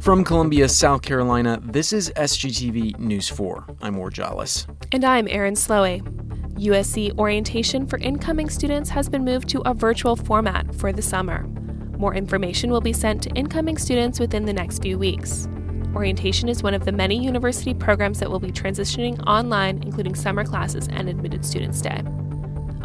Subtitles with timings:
[0.00, 3.66] From Columbia, South Carolina, this is SGTV News 4.
[3.82, 4.66] I'm Jollis.
[4.90, 6.00] And I'm Erin Slowey.
[6.54, 11.46] USC orientation for incoming students has been moved to a virtual format for the summer.
[11.98, 15.46] More information will be sent to incoming students within the next few weeks.
[15.94, 20.44] Orientation is one of the many university programs that will be transitioning online, including summer
[20.44, 22.02] classes and admitted students day.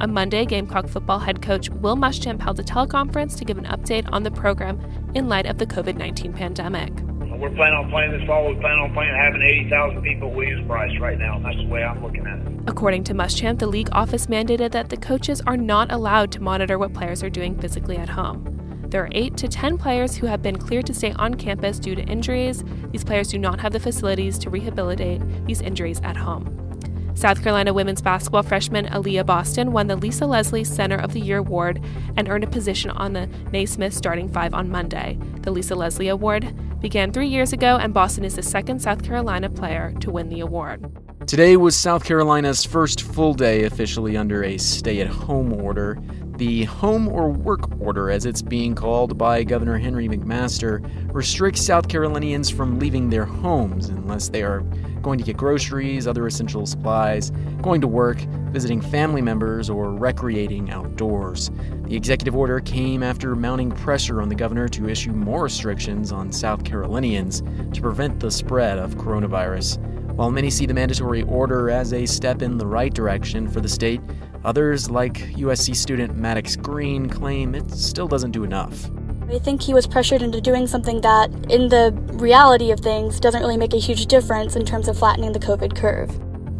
[0.04, 4.05] On Monday, Gamecock football head coach Will Muschamp held a teleconference to give an update
[4.11, 4.77] on the program
[5.15, 6.91] in light of the COVID 19 pandemic.
[7.39, 8.49] We're planning on playing this fall.
[8.49, 11.85] We plan on playing having 80,000 people at Williams-Brice right now, and that's the way
[11.85, 12.63] I'm looking at it.
[12.67, 16.77] According to Muschamp, the league office mandated that the coaches are not allowed to monitor
[16.77, 18.44] what players are doing physically at home.
[18.89, 21.95] There are 8 to 10 players who have been cleared to stay on campus due
[21.95, 22.61] to injuries.
[22.91, 26.62] These players do not have the facilities to rehabilitate these injuries at home.
[27.16, 31.38] South Carolina women's basketball freshman Aaliyah Boston won the Lisa Leslie Center of the Year
[31.38, 31.81] award
[32.17, 35.17] and earned a position on the Naismith starting five on Monday.
[35.41, 39.50] The Lisa Leslie Award began three years ago, and Boston is the second South Carolina
[39.50, 40.91] player to win the award.
[41.28, 45.97] Today was South Carolina's first full day officially under a stay at home order.
[46.38, 51.88] The Home or Work Order, as it's being called by Governor Henry McMaster, restricts South
[51.88, 54.62] Carolinians from leaving their homes unless they are
[55.03, 57.30] going to get groceries, other essential supplies,
[57.62, 58.17] going to work,
[58.50, 61.52] visiting family members, or recreating outdoors.
[61.84, 66.31] The executive order came after mounting pressure on the governor to issue more restrictions on
[66.31, 69.78] South Carolinians to prevent the spread of coronavirus.
[70.16, 73.70] While many see the mandatory order as a step in the right direction for the
[73.70, 74.02] state,
[74.44, 78.89] others, like USC student Maddox Green, claim it still doesn't do enough.
[79.30, 83.41] I think he was pressured into doing something that, in the reality of things, doesn't
[83.41, 86.11] really make a huge difference in terms of flattening the COVID curve.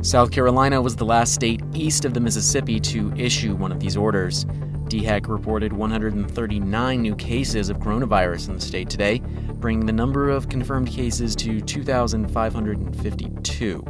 [0.06, 3.96] South Carolina was the last state east of the Mississippi to issue one of these
[3.96, 4.46] orders.
[4.90, 9.22] DHEC reported 139 new cases of coronavirus in the state today,
[9.56, 13.86] bringing the number of confirmed cases to 2,552.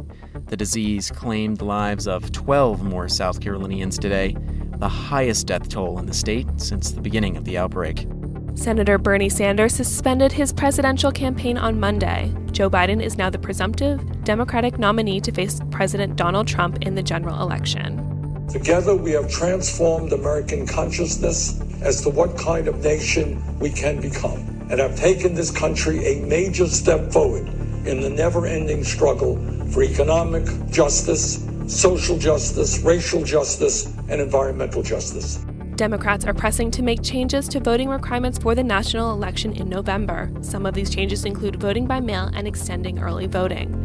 [0.46, 4.36] The disease claimed the lives of 12 more South Carolinians today,
[4.76, 8.06] the highest death toll in the state since the beginning of the outbreak.
[8.54, 12.32] Senator Bernie Sanders suspended his presidential campaign on Monday.
[12.52, 17.02] Joe Biden is now the presumptive Democratic nominee to face President Donald Trump in the
[17.02, 18.46] general election.
[18.48, 24.40] Together, we have transformed American consciousness as to what kind of nation we can become,
[24.70, 27.48] and have taken this country a major step forward
[27.86, 29.36] in the never ending struggle
[29.72, 35.44] for economic justice, social justice, racial justice, and environmental justice.
[35.76, 40.30] Democrats are pressing to make changes to voting requirements for the national election in November.
[40.40, 43.80] Some of these changes include voting by mail and extending early voting.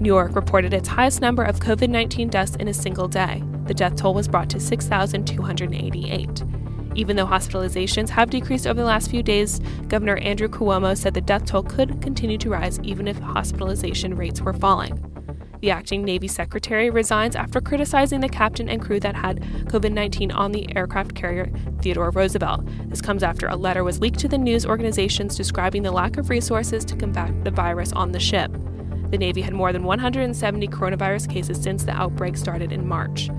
[0.00, 3.42] New York reported its highest number of COVID 19 deaths in a single day.
[3.66, 6.44] The death toll was brought to 6,288.
[6.94, 11.20] Even though hospitalizations have decreased over the last few days, Governor Andrew Cuomo said the
[11.20, 15.11] death toll could continue to rise even if hospitalization rates were falling.
[15.62, 20.32] The acting Navy secretary resigns after criticizing the captain and crew that had COVID 19
[20.32, 22.66] on the aircraft carrier Theodore Roosevelt.
[22.88, 26.30] This comes after a letter was leaked to the news organizations describing the lack of
[26.30, 28.50] resources to combat the virus on the ship.
[29.12, 33.30] The Navy had more than 170 coronavirus cases since the outbreak started in March.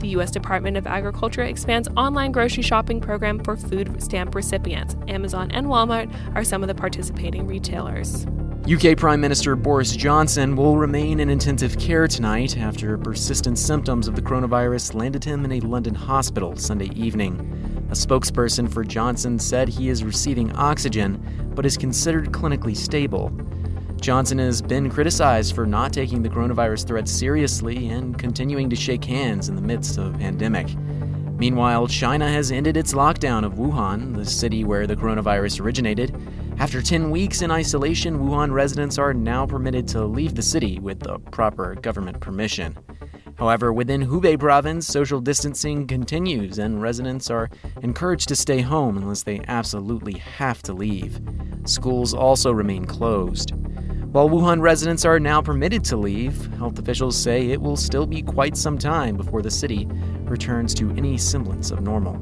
[0.00, 0.30] The U.S.
[0.30, 4.94] Department of Agriculture expands online grocery shopping program for food stamp recipients.
[5.08, 8.26] Amazon and Walmart are some of the participating retailers.
[8.70, 14.14] UK Prime Minister Boris Johnson will remain in intensive care tonight after persistent symptoms of
[14.14, 17.40] the coronavirus landed him in a London hospital Sunday evening.
[17.88, 23.32] A spokesperson for Johnson said he is receiving oxygen but is considered clinically stable.
[24.00, 29.04] Johnson has been criticized for not taking the coronavirus threat seriously and continuing to shake
[29.04, 30.68] hands in the midst of a pandemic.
[31.38, 36.14] Meanwhile, China has ended its lockdown of Wuhan, the city where the coronavirus originated.
[36.58, 41.00] After 10 weeks in isolation, Wuhan residents are now permitted to leave the city with
[41.00, 42.78] the proper government permission.
[43.36, 47.50] However, within Hubei province, social distancing continues and residents are
[47.82, 51.20] encouraged to stay home unless they absolutely have to leave.
[51.64, 53.52] Schools also remain closed.
[54.12, 58.20] While Wuhan residents are now permitted to leave, health officials say it will still be
[58.20, 59.88] quite some time before the city
[60.28, 62.18] returns to any semblance of normal.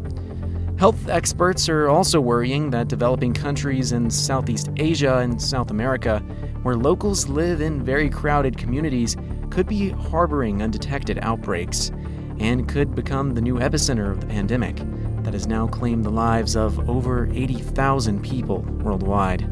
[0.79, 6.21] Health experts are also worrying that developing countries in Southeast Asia and South America,
[6.63, 9.17] where locals live in very crowded communities,
[9.51, 11.91] could be harboring undetected outbreaks
[12.39, 14.77] and could become the new epicenter of the pandemic
[15.23, 19.47] that has now claimed the lives of over 80,000 people worldwide.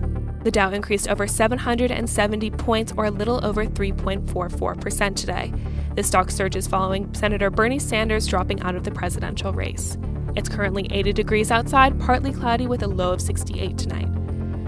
[0.45, 5.53] The Dow increased over 770 points, or a little over 3.44% today.
[5.99, 9.99] The stock surge is following Senator Bernie Sanders dropping out of the presidential race.
[10.37, 14.07] It's currently 80 degrees outside, partly cloudy with a low of 68 tonight.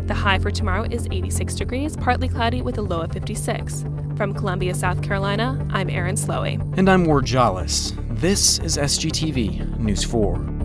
[0.09, 3.85] The high for tomorrow is 86 degrees, partly cloudy with a low of 56.
[4.17, 6.61] From Columbia, South Carolina, I'm Aaron Slowey.
[6.77, 7.93] And I'm Ward Jollis.
[8.19, 10.60] This is SGTV News 4.